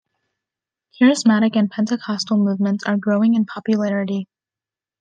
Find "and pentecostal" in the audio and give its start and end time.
1.55-2.35